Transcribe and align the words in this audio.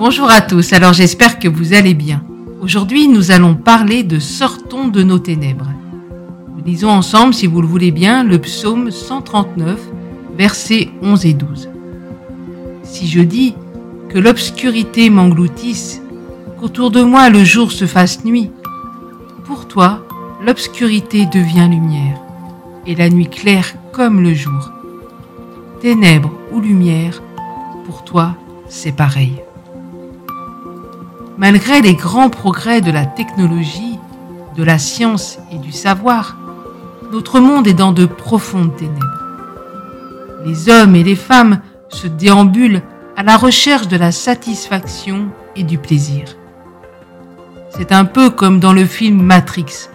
Bonjour 0.00 0.30
à 0.30 0.40
tous, 0.40 0.72
alors 0.72 0.94
j'espère 0.94 1.38
que 1.38 1.46
vous 1.46 1.74
allez 1.74 1.92
bien. 1.92 2.22
Aujourd'hui 2.62 3.06
nous 3.06 3.32
allons 3.32 3.54
parler 3.54 4.02
de 4.02 4.18
Sortons 4.18 4.88
de 4.88 5.02
nos 5.02 5.18
ténèbres. 5.18 5.68
Lisons 6.64 6.88
ensemble, 6.88 7.34
si 7.34 7.46
vous 7.46 7.60
le 7.60 7.68
voulez 7.68 7.90
bien, 7.90 8.24
le 8.24 8.38
psaume 8.38 8.90
139, 8.90 9.78
versets 10.38 10.88
11 11.02 11.26
et 11.26 11.34
12. 11.34 11.68
Si 12.82 13.08
je 13.08 13.20
dis 13.20 13.54
que 14.08 14.18
l'obscurité 14.18 15.10
m'engloutisse, 15.10 16.00
qu'autour 16.58 16.90
de 16.90 17.02
moi 17.02 17.28
le 17.28 17.44
jour 17.44 17.70
se 17.70 17.84
fasse 17.84 18.24
nuit, 18.24 18.50
pour 19.44 19.68
toi 19.68 20.02
l'obscurité 20.42 21.26
devient 21.26 21.68
lumière, 21.70 22.18
et 22.86 22.94
la 22.94 23.10
nuit 23.10 23.28
claire 23.28 23.74
comme 23.92 24.22
le 24.22 24.32
jour. 24.32 24.72
Ténèbres 25.82 26.32
ou 26.52 26.60
lumière, 26.60 27.22
pour 27.84 28.02
toi 28.02 28.34
c'est 28.70 28.96
pareil. 28.96 29.42
Malgré 31.40 31.80
les 31.80 31.94
grands 31.94 32.28
progrès 32.28 32.82
de 32.82 32.90
la 32.90 33.06
technologie, 33.06 33.98
de 34.58 34.62
la 34.62 34.78
science 34.78 35.38
et 35.50 35.56
du 35.56 35.72
savoir, 35.72 36.36
notre 37.12 37.40
monde 37.40 37.66
est 37.66 37.72
dans 37.72 37.92
de 37.92 38.04
profondes 38.04 38.76
ténèbres. 38.76 39.24
Les 40.44 40.68
hommes 40.68 40.94
et 40.94 41.02
les 41.02 41.16
femmes 41.16 41.62
se 41.88 42.08
déambulent 42.08 42.82
à 43.16 43.22
la 43.22 43.38
recherche 43.38 43.88
de 43.88 43.96
la 43.96 44.12
satisfaction 44.12 45.30
et 45.56 45.62
du 45.62 45.78
plaisir. 45.78 46.36
C'est 47.70 47.90
un 47.90 48.04
peu 48.04 48.28
comme 48.28 48.60
dans 48.60 48.74
le 48.74 48.84
film 48.84 49.22
Matrix, 49.22 49.88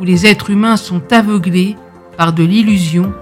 où 0.00 0.04
les 0.04 0.24
êtres 0.24 0.48
humains 0.48 0.78
sont 0.78 1.02
aveuglés 1.12 1.76
par 2.16 2.32
de 2.32 2.44
l'illusion, 2.44 3.12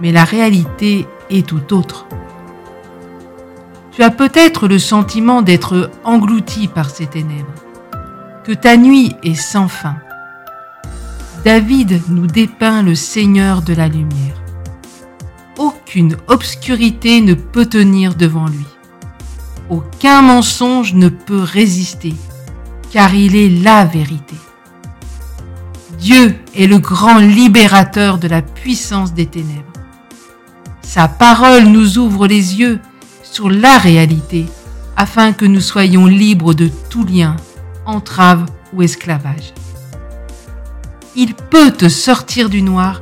mais 0.00 0.10
la 0.10 0.24
réalité 0.24 1.06
est 1.28 1.46
tout 1.46 1.74
autre. 1.74 2.06
Tu 3.94 4.02
as 4.02 4.10
peut-être 4.10 4.66
le 4.66 4.80
sentiment 4.80 5.40
d'être 5.40 5.92
englouti 6.02 6.66
par 6.66 6.90
ces 6.90 7.06
ténèbres, 7.06 7.54
que 8.42 8.52
ta 8.52 8.76
nuit 8.76 9.14
est 9.22 9.36
sans 9.36 9.68
fin. 9.68 9.94
David 11.44 12.02
nous 12.08 12.26
dépeint 12.26 12.82
le 12.82 12.96
Seigneur 12.96 13.62
de 13.62 13.72
la 13.72 13.86
lumière. 13.86 14.34
Aucune 15.58 16.16
obscurité 16.26 17.20
ne 17.20 17.34
peut 17.34 17.66
tenir 17.66 18.16
devant 18.16 18.48
lui. 18.48 18.66
Aucun 19.70 20.22
mensonge 20.22 20.94
ne 20.94 21.08
peut 21.08 21.42
résister, 21.42 22.14
car 22.90 23.14
il 23.14 23.36
est 23.36 23.62
la 23.62 23.84
vérité. 23.84 24.34
Dieu 26.00 26.34
est 26.56 26.66
le 26.66 26.78
grand 26.78 27.18
libérateur 27.18 28.18
de 28.18 28.26
la 28.26 28.42
puissance 28.42 29.14
des 29.14 29.26
ténèbres. 29.26 29.72
Sa 30.82 31.06
parole 31.06 31.64
nous 31.64 31.98
ouvre 31.98 32.26
les 32.26 32.56
yeux 32.58 32.80
sur 33.34 33.50
la 33.50 33.78
réalité 33.78 34.46
afin 34.96 35.32
que 35.32 35.44
nous 35.44 35.60
soyons 35.60 36.06
libres 36.06 36.54
de 36.54 36.70
tout 36.88 37.04
lien, 37.04 37.34
entrave 37.84 38.46
ou 38.72 38.82
esclavage. 38.82 39.52
Il 41.16 41.34
peut 41.34 41.72
te 41.72 41.88
sortir 41.88 42.48
du 42.48 42.62
noir 42.62 43.00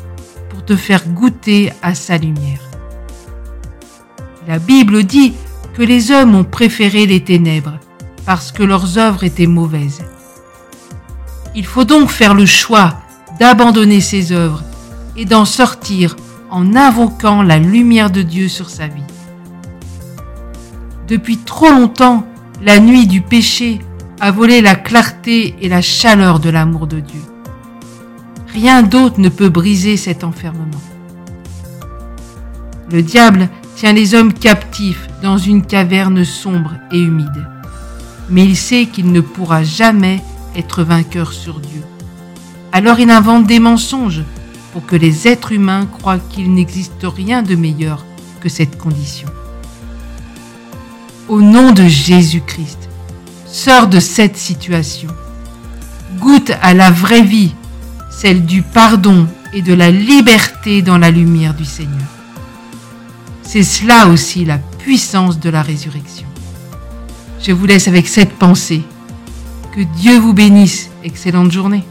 pour 0.49 0.65
te 0.65 0.75
faire 0.75 1.07
goûter 1.07 1.71
à 1.83 1.95
sa 1.95 2.17
lumière. 2.17 2.63
La 4.49 4.59
Bible 4.59 5.05
dit 5.05 5.35
que 5.75 5.83
les 5.83 6.11
hommes 6.11 6.35
ont 6.35 6.45
préféré 6.45 7.05
les 7.05 7.23
ténèbres 7.23 7.79
parce 8.25 8.53
que 8.53 8.63
leurs 8.63 8.97
œuvres 8.97 9.25
étaient 9.25 9.47
mauvaises. 9.47 10.03
Il 11.55 11.67
faut 11.67 11.85
donc 11.85 12.09
faire 12.09 12.33
le 12.33 12.47
choix 12.47 12.95
d'abandonner 13.39 14.01
ces 14.01 14.33
œuvres 14.33 14.65
et 15.15 15.27
d'en 15.27 15.45
sortir 15.45 16.17
en 16.51 16.75
invoquant 16.75 17.43
la 17.43 17.59
lumière 17.59 18.11
de 18.11 18.23
Dieu 18.23 18.49
sur 18.49 18.71
sa 18.71 18.87
vie. 18.87 19.03
Depuis 21.09 21.39
trop 21.39 21.71
longtemps, 21.71 22.27
la 22.63 22.79
nuit 22.79 23.07
du 23.07 23.21
péché 23.21 23.81
a 24.21 24.31
volé 24.31 24.61
la 24.61 24.77
clarté 24.77 25.57
et 25.61 25.69
la 25.69 25.83
chaleur 25.83 26.39
de 26.39 26.49
l'amour 26.49 26.87
de 26.87 27.01
Dieu. 27.01 27.21
Rien 28.53 28.83
d'autre 28.83 29.19
ne 29.19 29.29
peut 29.29 29.49
briser 29.49 29.97
cet 29.97 30.23
enfermement. 30.23 30.81
Le 32.91 33.03
diable 33.03 33.49
tient 33.75 33.93
les 33.93 34.15
hommes 34.15 34.33
captifs 34.33 35.09
dans 35.23 35.39
une 35.39 35.65
caverne 35.67 36.25
sombre 36.25 36.75
et 36.93 37.01
humide, 37.01 37.47
mais 38.31 38.45
il 38.45 38.57
sait 38.57 38.87
qu'il 38.87 39.11
ne 39.11 39.21
pourra 39.21 39.65
jamais 39.65 40.23
être 40.55 40.85
vainqueur 40.85 41.33
sur 41.33 41.59
Dieu. 41.59 41.83
Alors 42.71 43.01
il 43.01 43.11
invente 43.11 43.47
des 43.47 43.59
mensonges 43.59 44.23
pour 44.73 44.87
que 44.87 44.97
les 44.97 45.27
êtres 45.27 45.53
humains 45.53 45.87
croient 45.87 46.19
qu'il 46.19 46.55
n'existe 46.55 47.05
rien 47.05 47.43
de 47.43 47.57
meilleur 47.57 48.05
que 48.41 48.49
cette 48.49 48.79
condition 48.79 49.29
au 51.29 51.41
nom 51.41 51.73
de 51.73 51.87
Jésus-Christ. 51.87 52.89
Sors 53.47 53.87
de 53.87 54.01
cette 54.01 54.37
situation. 54.37 55.09
Goûte 56.19 56.53
à 56.63 56.75
la 56.75 56.91
vraie 56.91 57.23
vie, 57.23 57.55
celle 58.11 58.47
du 58.47 58.63
pardon 58.63 59.27
et 59.53 59.63
de 59.63 59.75
la 59.75 59.91
liberté 59.91 60.83
dans 60.83 60.99
la 60.99 61.11
lumière 61.11 61.55
du 61.55 61.65
Seigneur. 61.65 62.09
C'est 63.43 63.63
cela 63.63 64.09
aussi 64.09 64.45
la 64.45 64.59
puissance 64.59 65.39
de 65.39 65.51
la 65.51 65.63
résurrection. 65.63 66.27
Je 67.41 67.53
vous 67.53 67.67
laisse 67.67 67.89
avec 67.89 68.09
cette 68.09 68.33
pensée. 68.33 68.83
Que 69.75 69.83
Dieu 69.99 70.19
vous 70.19 70.33
bénisse. 70.33 70.91
Excellente 71.03 71.51
journée. 71.51 71.85